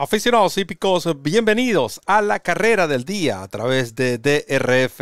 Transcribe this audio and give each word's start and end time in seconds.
Aficionados 0.00 0.56
hípicos, 0.58 1.08
bienvenidos 1.20 2.00
a 2.06 2.22
la 2.22 2.38
carrera 2.38 2.86
del 2.86 3.04
día 3.04 3.42
a 3.42 3.48
través 3.48 3.96
de 3.96 4.18
DRF 4.18 5.00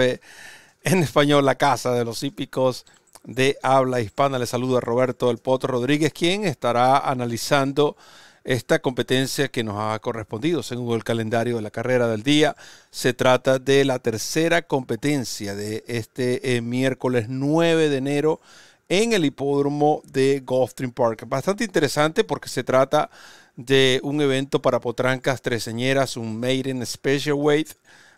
en 0.85 1.03
español, 1.03 1.45
la 1.45 1.57
casa 1.57 1.93
de 1.93 2.03
los 2.03 2.23
hípicos 2.23 2.87
de 3.23 3.59
habla 3.63 4.01
hispana. 4.01 4.39
Les 4.39 4.49
saluda 4.49 4.81
Roberto 4.81 5.31
El 5.31 5.37
Potro 5.37 5.73
Rodríguez, 5.75 6.15
quien 6.15 6.47
estará 6.47 6.97
analizando 6.97 7.99
esta 8.43 8.79
competencia 8.79 9.49
que 9.49 9.63
nos 9.63 9.77
ha 9.79 9.99
correspondido 9.99 10.63
según 10.63 10.95
el 10.95 11.05
calendario 11.05 11.57
de 11.57 11.63
la 11.63 11.71
carrera 11.71 12.09
del 12.09 12.23
día. 12.23 12.57
Se 12.91 13.13
trata 13.13 13.59
de 13.59 13.85
la 13.85 13.99
tercera 13.99 14.63
competencia 14.63 15.55
de 15.55 15.85
este 15.89 16.57
eh, 16.57 16.63
miércoles 16.63 17.27
9 17.29 17.91
de 17.91 17.97
enero 17.99 18.41
en 18.89 19.13
el 19.13 19.27
hipódromo 19.27 20.01
de 20.07 20.41
Gulfstream 20.41 20.93
Park. 20.93 21.25
Bastante 21.29 21.65
interesante 21.65 22.25
porque 22.25 22.49
se 22.49 22.65
trata 22.65 23.11
de 23.57 24.01
un 24.03 24.21
evento 24.21 24.63
para 24.63 24.81
potrancas 24.81 25.43
treseñeras, 25.43 26.17
un 26.17 26.39
Maiden 26.39 26.85
Special 26.85 27.35
Weight 27.35 27.71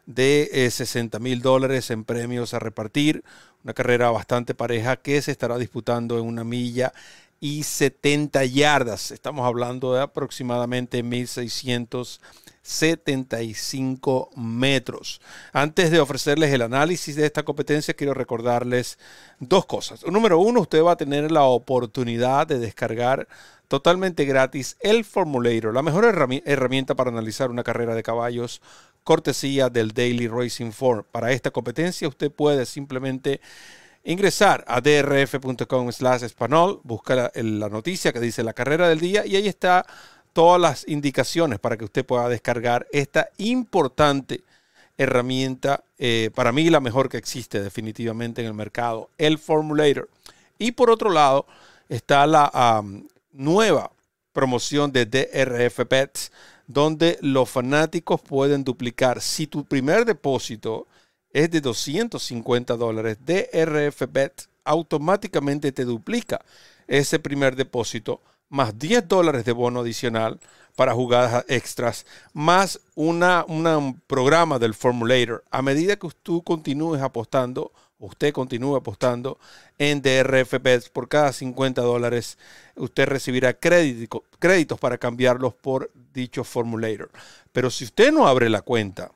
de 0.06 0.68
60 0.70 1.16
eh, 1.16 1.20
mil 1.20 1.40
dólares 1.40 1.90
en 1.90 2.04
premios 2.04 2.54
a 2.54 2.58
repartir. 2.58 3.22
Una 3.64 3.74
carrera 3.74 4.10
bastante 4.10 4.54
pareja 4.54 4.96
que 4.96 5.22
se 5.22 5.30
estará 5.30 5.58
disputando 5.58 6.18
en 6.18 6.26
una 6.26 6.44
milla 6.44 6.92
y 7.40 7.62
70 7.62 8.44
yardas. 8.46 9.10
Estamos 9.10 9.46
hablando 9.46 9.94
de 9.94 10.02
aproximadamente 10.02 11.02
1675 12.62 14.30
metros. 14.36 15.20
Antes 15.52 15.90
de 15.90 16.00
ofrecerles 16.00 16.52
el 16.52 16.62
análisis 16.62 17.16
de 17.16 17.26
esta 17.26 17.44
competencia, 17.44 17.94
quiero 17.94 18.14
recordarles 18.14 18.98
dos 19.40 19.66
cosas. 19.66 20.04
Número 20.06 20.38
uno, 20.38 20.60
usted 20.60 20.82
va 20.82 20.92
a 20.92 20.96
tener 20.96 21.30
la 21.30 21.44
oportunidad 21.44 22.46
de 22.46 22.58
descargar 22.58 23.28
totalmente 23.68 24.24
gratis 24.24 24.76
el 24.80 25.04
Formulator, 25.04 25.74
la 25.74 25.82
mejor 25.82 26.04
herramienta 26.44 26.94
para 26.94 27.10
analizar 27.10 27.50
una 27.50 27.62
carrera 27.62 27.94
de 27.94 28.02
caballos, 28.02 28.62
cortesía 29.04 29.68
del 29.68 29.92
Daily 29.92 30.26
Racing 30.26 30.72
Form. 30.72 31.04
Para 31.12 31.32
esta 31.32 31.50
competencia 31.50 32.08
usted 32.08 32.30
puede 32.30 32.66
simplemente 32.66 33.40
ingresar 34.04 34.64
a 34.66 34.80
drf.com 34.80 35.92
slash 35.92 36.24
español, 36.24 36.80
busca 36.82 37.30
la, 37.34 37.68
noticia 37.68 38.12
que 38.12 38.20
dice 38.20 38.42
la 38.42 38.54
carrera 38.54 38.88
del 38.88 39.00
día 39.00 39.26
y 39.26 39.36
ahí 39.36 39.48
está 39.48 39.84
todas 40.38 40.60
las 40.60 40.86
indicaciones 40.86 41.58
para 41.58 41.76
que 41.76 41.84
usted 41.84 42.06
pueda 42.06 42.28
descargar 42.28 42.86
esta 42.92 43.28
importante 43.38 44.44
herramienta, 44.96 45.82
eh, 45.98 46.30
para 46.32 46.52
mí 46.52 46.70
la 46.70 46.78
mejor 46.78 47.08
que 47.08 47.16
existe 47.16 47.60
definitivamente 47.60 48.40
en 48.40 48.46
el 48.46 48.54
mercado, 48.54 49.10
el 49.18 49.38
Formulator. 49.38 50.08
Y 50.56 50.70
por 50.70 50.90
otro 50.90 51.10
lado 51.10 51.44
está 51.88 52.24
la, 52.28 52.84
nueva 53.32 53.90
promoción 54.32 54.92
de 54.92 55.06
DRF 55.06 55.80
Bets, 55.90 56.30
donde 56.68 57.18
los 57.20 57.50
fanáticos 57.50 58.20
pueden 58.20 58.62
duplicar. 58.62 59.20
Si 59.20 59.48
tu 59.48 59.64
primer 59.64 60.04
depósito 60.04 60.86
es 61.32 61.50
de 61.50 61.60
250 61.60 62.76
dólares, 62.76 63.18
DRF 63.26 64.02
Bet 64.08 64.46
automáticamente 64.62 65.72
te 65.72 65.84
duplica 65.84 66.40
ese 66.86 67.18
primer 67.18 67.56
depósito 67.56 68.20
más 68.48 68.78
10 68.78 69.08
dólares 69.08 69.44
de 69.44 69.52
bono 69.52 69.80
adicional 69.80 70.40
para 70.76 70.94
jugadas 70.94 71.44
extras, 71.48 72.06
más 72.32 72.80
un 72.94 74.00
programa 74.06 74.58
del 74.58 74.74
Formulator. 74.74 75.44
A 75.50 75.60
medida 75.60 75.96
que 75.96 76.08
tú 76.22 76.42
continúes 76.42 77.02
apostando, 77.02 77.72
usted 77.98 78.32
continúe 78.32 78.76
apostando 78.76 79.38
en 79.76 80.00
DRF 80.02 80.62
Bets 80.62 80.88
por 80.88 81.08
cada 81.08 81.32
50 81.32 81.82
dólares, 81.82 82.38
usted 82.76 83.06
recibirá 83.06 83.54
créditos 83.54 84.78
para 84.78 84.98
cambiarlos 84.98 85.52
por 85.54 85.90
dicho 86.14 86.44
formulator. 86.44 87.10
Pero 87.52 87.70
si 87.70 87.84
usted 87.84 88.12
no 88.12 88.28
abre 88.28 88.48
la 88.48 88.62
cuenta 88.62 89.10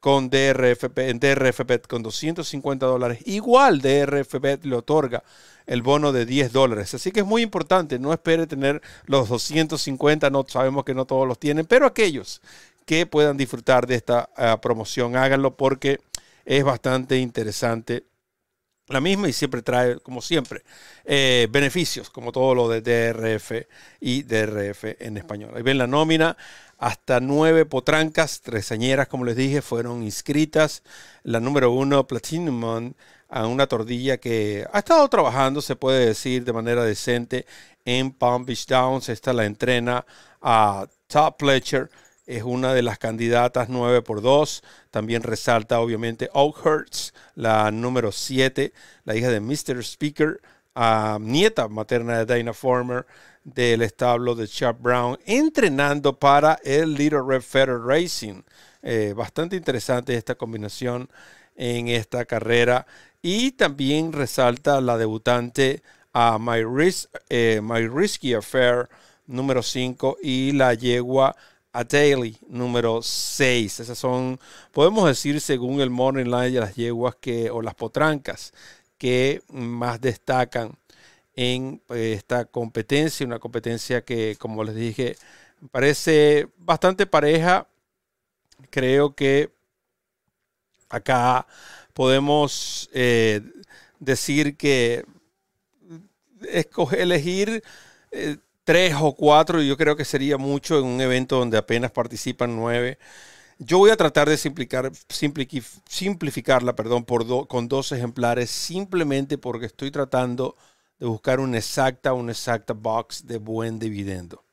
con 0.00 0.30
DRF, 0.30 0.84
en 0.96 1.18
DRF 1.18 1.60
Bet 1.66 1.86
con 1.86 2.02
250 2.02 2.86
dólares, 2.86 3.18
igual 3.24 3.80
DRF 3.80 4.40
Bet 4.40 4.64
le 4.64 4.76
otorga 4.76 5.24
el 5.66 5.82
bono 5.82 6.12
de 6.12 6.26
10 6.26 6.52
dólares. 6.52 6.94
Así 6.94 7.10
que 7.10 7.20
es 7.20 7.26
muy 7.26 7.42
importante, 7.42 7.98
no 7.98 8.12
espere 8.12 8.46
tener 8.46 8.82
los 9.06 9.28
250, 9.28 10.30
no 10.30 10.44
sabemos 10.48 10.84
que 10.84 10.94
no 10.94 11.04
todos 11.04 11.26
los 11.26 11.38
tienen, 11.38 11.66
pero 11.66 11.86
aquellos 11.86 12.40
que 12.84 13.04
puedan 13.06 13.36
disfrutar 13.36 13.86
de 13.86 13.96
esta 13.96 14.30
ah, 14.36 14.60
promoción, 14.60 15.16
háganlo 15.16 15.56
porque 15.56 15.98
es 16.44 16.62
bastante 16.62 17.18
interesante 17.18 18.04
la 18.88 19.00
misma 19.00 19.28
y 19.28 19.32
siempre 19.32 19.62
trae, 19.62 19.98
como 20.00 20.22
siempre, 20.22 20.62
eh, 21.04 21.48
beneficios, 21.50 22.10
como 22.10 22.32
todo 22.32 22.54
lo 22.54 22.68
de 22.68 22.80
DRF 22.80 23.66
y 24.00 24.22
DRF 24.22 24.96
en 25.00 25.16
español. 25.16 25.52
Ahí 25.56 25.62
ven 25.62 25.78
la 25.78 25.86
nómina, 25.86 26.36
hasta 26.78 27.20
nueve 27.20 27.64
potrancas, 27.64 28.42
tresañeras, 28.42 29.08
como 29.08 29.24
les 29.24 29.36
dije, 29.36 29.62
fueron 29.62 30.02
inscritas. 30.02 30.82
La 31.22 31.40
número 31.40 31.72
uno, 31.72 32.06
Platinum, 32.06 32.92
a 33.28 33.46
una 33.46 33.66
tordilla 33.66 34.18
que 34.18 34.66
ha 34.72 34.78
estado 34.78 35.08
trabajando, 35.08 35.60
se 35.60 35.74
puede 35.74 36.06
decir, 36.06 36.44
de 36.44 36.52
manera 36.52 36.84
decente 36.84 37.46
en 37.84 38.12
Palm 38.12 38.44
Beach 38.44 38.66
Downs. 38.66 39.08
Esta 39.08 39.32
la 39.32 39.46
entrena 39.46 40.04
a 40.42 40.86
Top 41.08 41.36
Fletcher 41.38 41.90
es 42.26 42.42
una 42.42 42.74
de 42.74 42.82
las 42.82 42.98
candidatas 42.98 43.68
9 43.68 44.02
por 44.02 44.20
2. 44.20 44.62
También 44.90 45.22
resalta 45.22 45.80
obviamente 45.80 46.28
Oakhurst, 46.34 47.14
la 47.34 47.70
número 47.70 48.12
7, 48.12 48.72
la 49.04 49.16
hija 49.16 49.30
de 49.30 49.40
Mr. 49.40 49.82
Speaker, 49.82 50.40
nieta 51.20 51.68
materna 51.68 52.18
de 52.18 52.26
Dana 52.26 52.52
Former 52.52 53.06
del 53.44 53.82
establo 53.82 54.34
de 54.34 54.48
Chuck 54.48 54.76
Brown, 54.80 55.16
entrenando 55.24 56.18
para 56.18 56.58
el 56.64 56.94
Little 56.94 57.22
Red 57.26 57.42
Feather 57.42 57.78
Racing. 57.78 58.42
Eh, 58.82 59.14
bastante 59.16 59.56
interesante 59.56 60.14
esta 60.16 60.34
combinación 60.34 61.08
en 61.54 61.88
esta 61.88 62.24
carrera. 62.24 62.86
Y 63.22 63.52
también 63.52 64.12
resalta 64.12 64.80
la 64.80 64.98
debutante 64.98 65.82
a 66.12 66.38
My, 66.38 66.62
eh, 67.28 67.60
My 67.62 67.86
Risky 67.86 68.34
Affair 68.34 68.88
número 69.26 69.62
5 69.62 70.18
y 70.22 70.52
la 70.52 70.74
yegua 70.74 71.36
a 71.76 71.84
Daily 71.84 72.38
número 72.48 73.02
6. 73.02 73.80
Esas 73.80 73.98
son, 73.98 74.40
podemos 74.72 75.06
decir, 75.06 75.40
según 75.42 75.80
el 75.82 75.90
Morning 75.90 76.24
Line, 76.24 76.58
las 76.60 76.74
yeguas 76.74 77.16
que, 77.16 77.50
o 77.50 77.60
las 77.60 77.74
potrancas 77.74 78.54
que 78.96 79.42
más 79.48 80.00
destacan 80.00 80.78
en 81.34 81.82
eh, 81.90 82.14
esta 82.16 82.46
competencia. 82.46 83.26
Una 83.26 83.38
competencia 83.38 84.02
que, 84.02 84.36
como 84.38 84.64
les 84.64 84.74
dije, 84.74 85.16
parece 85.70 86.48
bastante 86.56 87.06
pareja. 87.06 87.68
Creo 88.70 89.14
que 89.14 89.50
acá 90.88 91.46
podemos 91.92 92.88
eh, 92.94 93.42
decir 94.00 94.56
que 94.56 95.04
escoger, 96.48 97.00
elegir 97.00 97.62
eh, 98.12 98.38
tres 98.66 98.94
o 99.00 99.14
cuatro, 99.14 99.62
yo 99.62 99.76
creo 99.76 99.96
que 99.96 100.04
sería 100.04 100.38
mucho 100.38 100.78
en 100.80 100.86
un 100.86 101.00
evento 101.00 101.38
donde 101.38 101.56
apenas 101.56 101.92
participan 101.92 102.56
nueve. 102.56 102.98
Yo 103.58 103.78
voy 103.78 103.90
a 103.90 103.96
tratar 103.96 104.28
de 104.28 104.36
simplificar, 104.36 104.90
simplificarla 105.88 106.74
perdón, 106.74 107.04
por 107.04 107.46
con 107.46 107.68
dos 107.68 107.92
ejemplares 107.92 108.50
simplemente 108.50 109.38
porque 109.38 109.66
estoy 109.66 109.92
tratando 109.92 110.56
de 110.98 111.06
buscar 111.06 111.38
una 111.40 111.58
exacta, 111.58 112.12
una 112.12 112.32
exacta 112.32 112.74
box 112.74 113.26
de 113.26 113.38
buen 113.38 113.78
dividendo. 113.78 114.44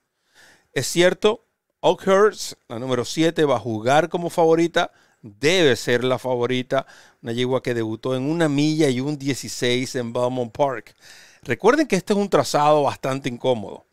Es 0.74 0.88
cierto, 0.88 1.48
Oakhurst, 1.82 2.54
la 2.70 2.78
número 2.78 3.06
7, 3.06 3.46
va 3.46 3.56
a 3.56 3.60
jugar 3.60 4.10
como 4.10 4.30
favorita, 4.30 4.92
debe 5.24 5.76
ser 5.76 6.04
la 6.04 6.20
favorita, 6.20 6.86
una 7.24 7.34
yegua 7.34 7.64
que 7.64 7.74
debutó 7.74 8.16
en 8.16 8.30
una 8.30 8.48
milla 8.48 8.90
y 8.90 9.00
un 9.00 9.18
16 9.18 9.96
en 9.96 10.14
Belmont 10.14 10.56
Park. 10.56 10.96
Recuerden 11.42 11.88
que 11.88 11.96
este 11.96 12.14
es 12.14 12.20
un 12.20 12.30
trazado 12.30 12.84
bastante 12.84 13.28
incómodo 13.28 13.88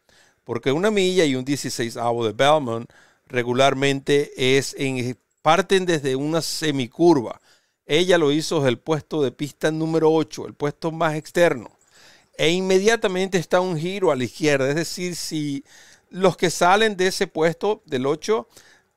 porque 0.50 0.72
una 0.72 0.91
milla 0.91 1.25
y 1.25 1.37
un 1.37 1.44
16 1.44 1.97
avo 1.97 2.27
de 2.27 2.33
Belmont 2.33 2.91
regularmente 3.28 4.33
es 4.56 4.75
en, 4.76 5.17
parten 5.43 5.87
desde 5.87 6.17
una 6.17 6.43
semicurva. 6.43 7.41
Ella 7.87 8.19
lo 8.19 8.32
hizo 8.32 8.56
desde 8.56 8.70
el 8.70 8.79
puesto 8.81 9.23
de 9.23 9.31
pista 9.31 9.70
número 9.70 10.12
8, 10.12 10.49
el 10.49 10.55
puesto 10.55 10.91
más 10.91 11.14
externo. 11.14 11.70
E 12.37 12.50
inmediatamente 12.50 13.38
está 13.38 13.61
un 13.61 13.79
giro 13.79 14.11
a 14.11 14.17
la 14.17 14.25
izquierda. 14.25 14.69
Es 14.69 14.75
decir, 14.75 15.14
si 15.14 15.62
los 16.08 16.37
que 16.37 16.50
salen 16.50 16.97
de 16.97 17.06
ese 17.06 17.29
puesto 17.29 17.85
del 17.87 18.06
8 18.06 18.49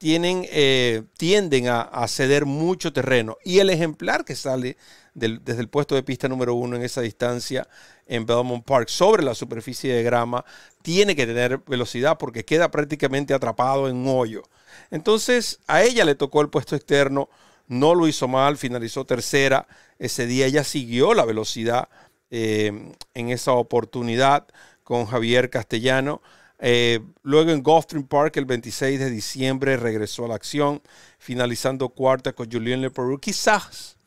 tienen, 0.03 0.45
eh, 0.51 1.03
tienden 1.15 1.69
a, 1.69 2.05
ceder 2.09 2.43
mucho 2.43 2.91
terreno. 2.91 3.37
Y 3.45 3.59
el 3.59 3.69
ejemplar 3.69 4.25
que 4.25 4.35
sale 4.35 4.75
desde 5.13 5.61
el 5.61 5.69
puesto 5.69 5.95
de 5.95 6.03
pista 6.03 6.27
número 6.27 6.55
1 6.55 6.75
en 6.75 6.83
esa 6.83 6.99
distancia 6.99 7.69
en 8.05 8.25
Belmont 8.25 8.65
Park 8.65 8.89
sobre 8.89 9.23
la 9.23 9.33
superficie 9.33 9.93
de 9.93 10.03
grama, 10.03 10.43
tiene 10.81 11.15
que 11.15 11.25
tener 11.25 11.59
velocidad 11.59 12.17
porque 12.17 12.43
queda 12.43 12.69
prácticamente 12.69 13.33
atrapado 13.33 13.87
en 13.87 13.95
un 13.95 14.09
hoyo. 14.09 14.43
Entonces 14.91 15.61
a 15.67 15.83
ella 15.83 16.03
le 16.03 16.15
tocó 16.15 16.41
el 16.41 16.49
puesto 16.49 16.75
externo, 16.75 17.29
no 17.69 17.95
lo 17.95 18.05
hizo 18.05 18.27
mal, 18.27 18.57
finalizó 18.57 19.05
tercera. 19.05 19.67
Ese 19.99 20.25
día 20.25 20.47
ella 20.47 20.65
siguió 20.65 21.13
la 21.13 21.23
velocidad 21.23 21.87
eh, 22.29 22.91
en 23.13 23.29
esa 23.29 23.53
oportunidad 23.53 24.47
con 24.83 25.05
Javier 25.05 25.49
Castellano. 25.49 26.21
Eh, 26.65 27.01
luego 27.23 27.51
en 27.51 27.61
Gulfstream 27.61 28.07
Park 28.07 28.37
el 28.37 28.45
26 28.45 28.97
de 28.97 29.09
diciembre 29.09 29.75
regresó 29.75 30.23
a 30.23 30.29
la 30.29 30.35
acción, 30.35 30.81
finalizando 31.19 31.89
cuarta 31.89 32.31
con 32.31 32.49
Julien 32.49 32.79
Leperoux. 32.79 33.19
Quizás 33.19 33.97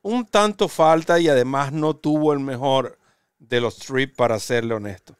un 0.00 0.24
tanto 0.24 0.66
falta 0.66 1.20
y 1.20 1.28
además 1.28 1.74
no 1.74 1.94
tuvo 1.94 2.32
el 2.32 2.40
mejor 2.40 2.98
de 3.38 3.60
los 3.60 3.76
trips 3.76 4.14
para 4.16 4.40
serle 4.40 4.72
honesto. 4.72 5.14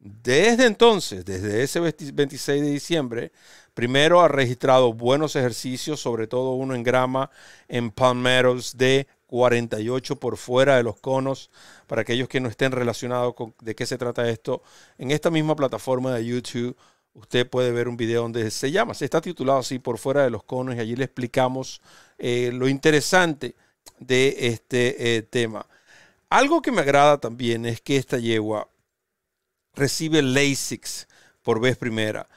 Desde 0.00 0.66
entonces, 0.66 1.24
desde 1.24 1.62
ese 1.62 1.78
26 1.78 2.62
de 2.62 2.70
diciembre, 2.70 3.32
primero 3.72 4.20
ha 4.20 4.26
registrado 4.26 4.92
buenos 4.92 5.36
ejercicios, 5.36 6.00
sobre 6.00 6.26
todo 6.26 6.54
uno 6.54 6.74
en 6.74 6.82
grama 6.82 7.30
en 7.68 7.92
Palmeros 7.92 8.76
de 8.76 9.06
48 9.30 10.16
por 10.16 10.36
fuera 10.36 10.76
de 10.76 10.82
los 10.82 10.98
conos. 10.98 11.50
Para 11.86 12.02
aquellos 12.02 12.28
que 12.28 12.40
no 12.40 12.48
estén 12.48 12.72
relacionados 12.72 13.34
con 13.34 13.54
de 13.60 13.76
qué 13.76 13.86
se 13.86 13.96
trata 13.96 14.28
esto, 14.28 14.62
en 14.98 15.12
esta 15.12 15.30
misma 15.30 15.54
plataforma 15.54 16.12
de 16.14 16.26
YouTube 16.26 16.76
usted 17.14 17.48
puede 17.48 17.70
ver 17.70 17.88
un 17.88 17.96
video 17.96 18.22
donde 18.22 18.50
se 18.50 18.70
llama, 18.70 18.94
se 18.94 19.04
está 19.04 19.20
titulado 19.20 19.60
así 19.60 19.78
por 19.78 19.98
fuera 19.98 20.22
de 20.24 20.30
los 20.30 20.42
conos 20.42 20.74
y 20.74 20.80
allí 20.80 20.96
le 20.96 21.04
explicamos 21.04 21.80
eh, 22.18 22.50
lo 22.52 22.68
interesante 22.68 23.54
de 23.98 24.34
este 24.48 25.16
eh, 25.16 25.22
tema. 25.22 25.66
Algo 26.28 26.60
que 26.62 26.72
me 26.72 26.80
agrada 26.80 27.18
también 27.18 27.66
es 27.66 27.80
que 27.80 27.96
esta 27.96 28.18
yegua 28.18 28.68
recibe 29.74 30.22
LASIX 30.22 31.06
por 31.42 31.60
vez 31.60 31.76
primera. 31.76 32.28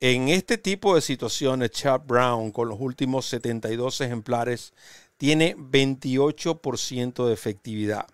En 0.00 0.28
este 0.28 0.58
tipo 0.58 0.94
de 0.94 1.00
situaciones, 1.00 1.70
Chad 1.70 2.00
Brown, 2.00 2.50
con 2.50 2.68
los 2.68 2.80
últimos 2.80 3.26
72 3.26 4.00
ejemplares, 4.00 4.74
tiene 5.22 5.54
28% 5.56 7.28
de 7.28 7.32
efectividad. 7.32 8.08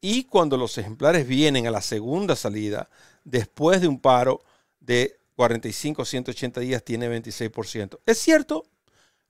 Y 0.00 0.24
cuando 0.24 0.56
los 0.56 0.76
ejemplares 0.78 1.28
vienen 1.28 1.68
a 1.68 1.70
la 1.70 1.80
segunda 1.80 2.34
salida, 2.34 2.90
después 3.22 3.80
de 3.80 3.86
un 3.86 4.00
paro 4.00 4.42
de 4.80 5.16
45 5.36 6.04
180 6.04 6.60
días, 6.60 6.82
tiene 6.82 7.08
26%. 7.08 8.00
Es 8.04 8.18
cierto, 8.18 8.66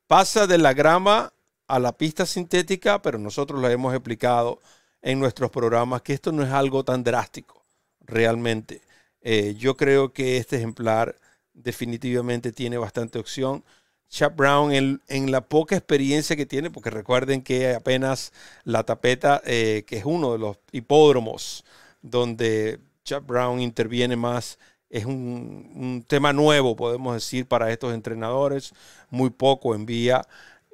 pasa 0.06 0.47
de 0.47 0.56
la 0.56 0.73
grama 0.73 1.35
a 1.69 1.79
la 1.79 1.93
pista 1.93 2.25
sintética, 2.25 3.03
pero 3.03 3.19
nosotros 3.19 3.61
lo 3.61 3.69
hemos 3.69 3.93
explicado 3.93 4.62
en 5.03 5.21
nuestros 5.21 5.51
programas 5.51 6.01
que 6.01 6.15
esto 6.15 6.33
no 6.33 6.43
es 6.43 6.53
algo 6.53 6.87
tan 6.87 7.05
drástico, 7.05 7.67
realmente. 8.01 8.81
Eh, 9.21 9.55
yo 9.59 9.77
creo 9.77 10.15
que 10.15 10.39
este 10.39 10.56
ejemplar 10.56 11.17
definitivamente 11.53 12.51
tiene 12.51 12.79
bastante 12.79 13.19
opción. 13.19 13.62
Chap 14.09 14.37
Brown, 14.37 14.73
en, 14.73 15.31
la 15.33 15.41
poca 15.43 15.77
experiencia 15.77 16.37
que 16.37 16.47
tiene, 16.47 16.71
porque 16.71 16.91
recuerden 16.91 17.43
que 17.43 17.75
apenas 17.75 18.33
la 18.65 18.85
tapeta, 18.85 19.43
eh, 19.45 19.85
que 19.87 19.97
es 19.97 20.05
uno 20.05 20.33
de 20.33 20.39
los 20.39 20.59
hipódromos 20.73 21.65
donde 22.03 22.81
Chap 23.05 23.27
Brown 23.27 23.61
interviene 23.61 24.17
más, 24.17 24.59
es 24.91 25.05
un, 25.05 25.71
un, 25.75 26.05
tema 26.06 26.33
nuevo, 26.33 26.77
podemos 26.77 27.15
decir, 27.15 27.47
para 27.47 27.73
estos 27.73 27.93
entrenadores. 27.93 28.73
Muy 29.11 29.31
poco 29.31 29.75
envía 29.75 30.25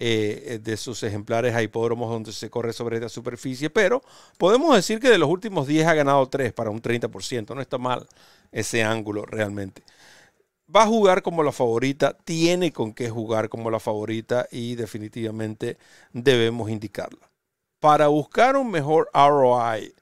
eh, 0.02 0.58
de 0.62 0.78
sus 0.78 1.02
ejemplares 1.02 1.54
a 1.54 1.62
hipódromos 1.62 2.08
donde 2.08 2.32
se 2.32 2.48
corre 2.48 2.72
sobre 2.72 2.96
esta 2.96 3.10
superficie, 3.10 3.68
pero 3.68 4.00
podemos 4.38 4.74
decir 4.74 4.98
que 4.98 5.10
de 5.10 5.18
los 5.18 5.28
últimos 5.28 5.66
10 5.66 5.86
ha 5.86 5.92
ganado 5.92 6.26
3 6.26 6.54
para 6.54 6.70
un 6.70 6.80
30%, 6.80 7.54
no 7.54 7.60
está 7.60 7.76
mal 7.76 8.06
ese 8.50 8.82
ángulo 8.82 9.26
realmente. 9.26 9.82
Va 10.74 10.82
a 10.82 10.86
jugar 10.86 11.22
como 11.22 11.42
la 11.42 11.52
favorita, 11.52 12.16
tiene 12.24 12.72
con 12.72 12.92
qué 12.92 13.10
jugar 13.10 13.48
como 13.48 13.70
la 13.70 13.80
favorita 13.80 14.46
y 14.52 14.76
definitivamente 14.76 15.78
debemos 16.12 16.70
indicarla. 16.70 17.28
Para 17.80 18.08
buscar 18.08 18.56
un 18.56 18.70
mejor 18.70 19.10
ROI 19.12 19.92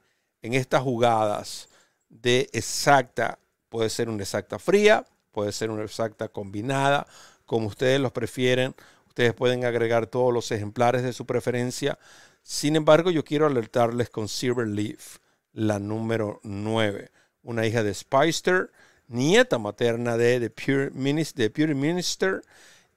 en 0.41 0.53
estas 0.53 0.83
jugadas 0.83 1.69
de 2.09 2.49
exacta, 2.53 3.39
puede 3.69 3.89
ser 3.89 4.09
una 4.09 4.23
exacta 4.23 4.59
fría, 4.59 5.05
puede 5.31 5.51
ser 5.51 5.71
una 5.71 5.83
exacta 5.83 6.27
combinada, 6.27 7.07
como 7.45 7.67
ustedes 7.67 7.99
los 7.99 8.11
prefieren. 8.11 8.75
Ustedes 9.07 9.33
pueden 9.33 9.65
agregar 9.65 10.05
todos 10.05 10.31
los 10.31 10.51
ejemplares 10.51 11.01
de 11.01 11.13
su 11.13 11.25
preferencia. 11.25 11.97
Sin 12.43 12.75
embargo, 12.75 13.09
yo 13.09 13.23
quiero 13.23 13.47
alertarles 13.47 14.09
con 14.09 14.27
Silver 14.27 14.67
Leaf, 14.67 15.17
la 15.51 15.79
número 15.79 16.39
9, 16.43 17.11
una 17.41 17.65
hija 17.65 17.81
de 17.81 17.93
Spicer, 17.93 18.71
nieta 19.09 19.57
materna 19.57 20.15
de 20.17 20.39
The 20.39 20.49
Pure, 20.49 20.91
Minister, 20.91 21.75
Minister. 21.75 22.41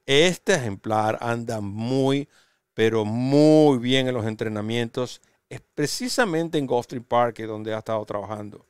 Este 0.06 0.54
ejemplar 0.54 1.18
anda 1.20 1.60
muy, 1.60 2.28
pero 2.74 3.04
muy 3.04 3.78
bien 3.78 4.08
en 4.08 4.14
los 4.14 4.26
entrenamientos, 4.26 5.20
es 5.48 5.60
precisamente 5.74 6.58
en 6.58 6.66
Gulfstream 6.66 7.04
Park, 7.04 7.38
donde 7.40 7.74
ha 7.74 7.78
estado 7.78 8.04
trabajando. 8.06 8.64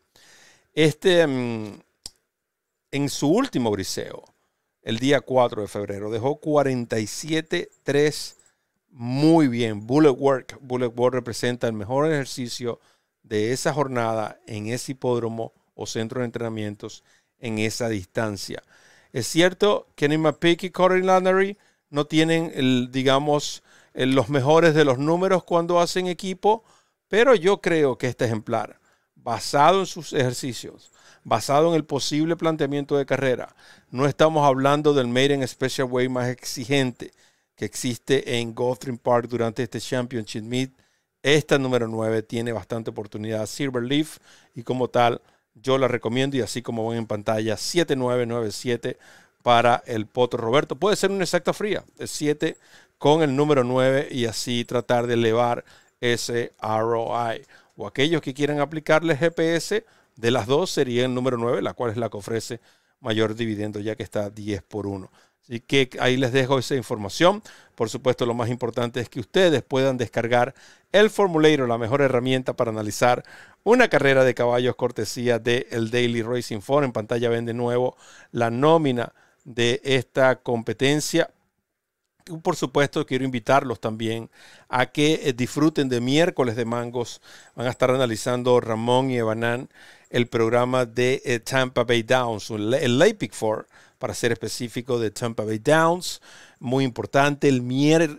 Este, 0.72 1.26
mm, 1.26 1.80
en 2.90 3.08
su 3.08 3.28
último 3.28 3.70
briseo, 3.70 4.24
el 4.82 4.98
día 4.98 5.20
4 5.20 5.62
de 5.62 5.68
febrero. 5.68 6.10
Dejó 6.10 6.40
47-3 6.40 8.36
muy 8.90 9.48
bien. 9.48 9.86
Bullet 9.86 10.10
Work. 10.10 10.58
Bullet 10.60 10.92
Work 10.94 11.14
representa 11.14 11.66
el 11.66 11.72
mejor 11.72 12.10
ejercicio 12.10 12.80
de 13.22 13.52
esa 13.52 13.72
jornada 13.72 14.40
en 14.46 14.66
ese 14.66 14.92
hipódromo 14.92 15.52
o 15.74 15.86
centro 15.86 16.20
de 16.20 16.26
entrenamientos 16.26 17.04
en 17.42 17.58
esa 17.58 17.90
distancia. 17.90 18.62
Es 19.12 19.26
cierto 19.26 19.88
que 19.94 20.06
Kenny 20.06 20.16
McPeak 20.16 20.62
y 20.64 20.70
Corey 20.70 21.02
Lannery 21.02 21.58
no 21.90 22.06
tienen, 22.06 22.90
digamos, 22.90 23.62
los 23.92 24.30
mejores 24.30 24.74
de 24.74 24.86
los 24.86 24.98
números 24.98 25.44
cuando 25.44 25.78
hacen 25.78 26.06
equipo, 26.06 26.64
pero 27.08 27.34
yo 27.34 27.60
creo 27.60 27.98
que 27.98 28.06
este 28.06 28.24
ejemplar, 28.24 28.80
basado 29.14 29.80
en 29.80 29.86
sus 29.86 30.14
ejercicios, 30.14 30.90
basado 31.24 31.68
en 31.68 31.74
el 31.74 31.84
posible 31.84 32.36
planteamiento 32.36 32.96
de 32.96 33.04
carrera. 33.04 33.54
No 33.90 34.06
estamos 34.06 34.46
hablando 34.46 34.94
del 34.94 35.08
Maiden 35.08 35.46
Special 35.46 35.88
Way 35.90 36.08
más 36.08 36.28
exigente 36.28 37.10
que 37.54 37.66
existe 37.66 38.38
en 38.38 38.54
Gulfstream 38.54 38.96
Park 38.96 39.26
durante 39.28 39.62
este 39.62 39.78
Championship 39.78 40.42
Meet. 40.42 40.72
Esta 41.22 41.58
número 41.58 41.86
9 41.86 42.22
tiene 42.22 42.50
bastante 42.52 42.90
oportunidad. 42.90 43.46
Silver 43.46 43.82
Leaf 43.82 44.18
y 44.54 44.62
como 44.62 44.88
tal 44.88 45.20
yo 45.54 45.78
la 45.78 45.88
recomiendo 45.88 46.37
y 46.37 46.40
así 46.40 46.62
como 46.62 46.88
ven 46.88 46.99
en 46.99 47.06
pantalla 47.06 47.56
7997 47.56 48.99
para 49.43 49.82
el 49.87 50.06
Potro 50.06 50.38
Roberto. 50.38 50.76
Puede 50.76 50.96
ser 50.96 51.10
una 51.10 51.25
exacta 51.25 51.52
fría, 51.52 51.84
es 51.99 52.10
7 52.10 52.56
con 52.99 53.22
el 53.22 53.34
número 53.34 53.64
9 53.64 54.08
y 54.10 54.26
así 54.26 54.64
tratar 54.64 55.06
de 55.06 55.14
elevar 55.14 55.64
ese 56.00 56.52
ROI. 56.60 57.44
O 57.76 57.87
aquellos 57.87 58.22
que 58.22 58.34
quieran 58.34 58.60
aplicarle 58.60 59.16
GPS, 59.16 59.84
de 60.16 60.31
las 60.31 60.46
dos 60.46 60.70
sería 60.70 61.04
el 61.04 61.14
número 61.14 61.37
9, 61.37 61.62
la 61.62 61.75
cual 61.75 61.90
es 61.90 61.96
la 61.96 62.10
que 62.10 62.19
ofrece 62.19 62.60
mayor 63.00 63.34
dividendo, 63.34 63.81
ya 63.81 63.96
que 63.96 64.02
está 64.02 64.31
10 64.31 64.62
por 64.62 64.87
1. 64.87 65.10
Así 65.42 65.60
que 65.60 65.90
ahí 65.98 66.16
les 66.16 66.32
dejo 66.32 66.58
esa 66.58 66.76
información. 66.76 67.42
Por 67.74 67.88
supuesto, 67.88 68.26
lo 68.26 68.34
más 68.34 68.49
importante 68.49 69.00
es 69.00 69.08
que 69.08 69.20
ustedes 69.20 69.62
puedan 69.62 69.96
descargar 69.96 70.54
el 70.92 71.11
Formulator, 71.11 71.68
la 71.68 71.78
mejor 71.78 72.00
herramienta 72.02 72.54
para 72.54 72.70
analizar 72.70 73.25
una 73.64 73.88
carrera 73.88 74.25
de 74.25 74.34
caballos 74.34 74.76
cortesía 74.76 75.38
del 75.38 75.66
el 75.70 75.90
Daily 75.90 76.22
Racing 76.22 76.61
Forum. 76.61 76.84
En 76.84 76.92
pantalla 76.92 77.28
ven 77.28 77.44
de 77.44 77.54
nuevo 77.54 77.96
la 78.30 78.50
nómina 78.50 79.12
de 79.44 79.80
esta 79.84 80.37
competencia. 80.37 81.30
Por 82.42 82.54
supuesto, 82.54 83.04
quiero 83.04 83.25
invitarlos 83.25 83.80
también 83.80 84.30
a 84.68 84.87
que 84.87 85.20
eh, 85.25 85.32
disfruten 85.32 85.88
de 85.88 86.00
miércoles 86.00 86.54
de 86.54 86.64
mangos. 86.64 87.20
Van 87.56 87.66
a 87.66 87.70
estar 87.70 87.90
analizando 87.90 88.61
Ramón 88.61 89.11
y 89.11 89.16
Evanán 89.16 89.68
el 90.08 90.28
programa 90.28 90.84
de 90.84 91.20
eh, 91.25 91.40
Tampa 91.40 91.84
Bay 91.84 92.02
Downs, 92.02 92.50
el 92.50 92.99
Lake 92.99 93.14
Pick 93.14 93.32
Four, 93.32 93.66
para 94.02 94.14
ser 94.14 94.32
específico 94.32 94.99
de 94.99 95.12
Tampa 95.12 95.44
Bay 95.44 95.61
Downs. 95.61 96.21
Muy 96.59 96.82
importante, 96.82 97.47
el, 97.47 97.62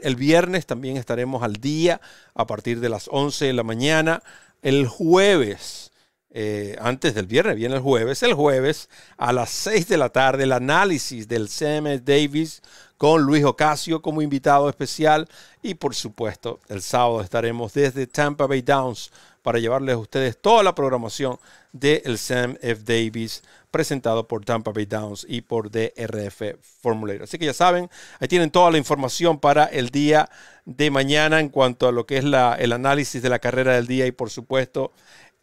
el 0.02 0.16
viernes 0.16 0.66
también 0.66 0.96
estaremos 0.96 1.44
al 1.44 1.58
día 1.58 2.00
a 2.34 2.48
partir 2.48 2.80
de 2.80 2.88
las 2.88 3.10
11 3.12 3.48
de 3.48 3.52
la 3.52 3.64
mañana. 3.64 4.24
El 4.62 4.88
jueves, 4.88 5.92
eh, 6.30 6.78
antes 6.80 7.16
del 7.16 7.28
viernes, 7.28 7.58
viene 7.58 7.76
el 7.76 7.82
jueves, 7.82 8.24
el 8.24 8.34
jueves 8.34 8.88
a 9.18 9.34
las 9.34 9.50
6 9.50 9.90
de 9.90 9.98
la 9.98 10.08
tarde, 10.08 10.44
el 10.44 10.54
análisis 10.54 11.28
del 11.28 11.50
CMS 11.50 12.06
Davis 12.06 12.62
con 12.98 13.24
Luis 13.24 13.44
Ocasio 13.44 14.02
como 14.02 14.22
invitado 14.22 14.70
especial 14.70 15.28
y 15.62 15.74
por 15.74 15.96
supuesto 15.96 16.62
el 16.70 16.82
sábado 16.82 17.20
estaremos 17.20 17.74
desde 17.74 18.08
Tampa 18.08 18.48
Bay 18.48 18.62
Downs 18.62 19.12
para 19.42 19.60
llevarles 19.60 19.96
a 19.96 19.98
ustedes 19.98 20.40
toda 20.40 20.64
la 20.64 20.74
programación 20.74 21.38
del 21.74 22.18
Sam 22.18 22.58
F. 22.62 22.84
Davis 22.86 23.44
presentado 23.74 24.28
por 24.28 24.46
Tampa 24.46 24.72
Bay 24.72 24.86
Downs 24.86 25.26
y 25.28 25.42
por 25.42 25.70
DRF 25.70 26.56
Formulator. 26.62 27.24
Así 27.24 27.38
que 27.38 27.48
ya 27.48 27.54
saben, 27.54 27.90
ahí 28.20 28.30
tienen 28.30 28.52
toda 28.52 28.72
la 28.72 28.78
información 28.78 29.40
para 29.40 29.66
el 29.66 29.90
día 29.90 30.30
de 30.64 30.92
mañana 30.92 31.42
en 31.42 31.50
cuanto 31.50 31.90
a 31.90 31.92
lo 31.92 32.06
que 32.06 32.20
es 32.20 32.24
el 32.24 32.72
análisis 32.72 33.22
de 33.22 33.30
la 33.30 33.40
carrera 33.40 33.74
del 33.74 33.88
día 33.88 34.06
y 34.06 34.12
por 34.12 34.30
supuesto 34.30 34.94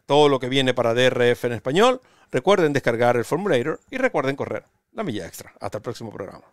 todo 0.07 0.29
lo 0.29 0.39
que 0.39 0.49
viene 0.49 0.73
para 0.73 0.95
DRF 0.95 1.45
en 1.45 1.53
español. 1.53 2.01
Recuerden 2.31 2.73
descargar 2.73 3.17
el 3.17 3.25
Formulator 3.25 3.81
y 3.91 3.99
recuerden 3.99 4.37
correr 4.37 4.65
la 4.93 5.03
milla 5.03 5.27
extra. 5.27 5.53
Hasta 5.61 5.79
el 5.79 5.83
próximo 5.83 6.13
programa. 6.13 6.45